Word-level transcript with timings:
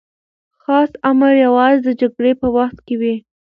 خاص 0.61 0.89
امر 1.09 1.33
یوازې 1.45 1.79
د 1.83 1.87
جګړې 2.01 2.33
په 2.41 2.47
وخت 2.57 2.77
کي 2.85 2.95
وي. 3.01 3.15